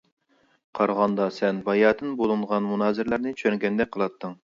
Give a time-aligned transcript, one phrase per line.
[0.77, 4.35] قارىغاندا سەن باياتىن بولۇنغان مۇنازىرىلەرنى چۈشەنگەندەك قىلاتتىڭ.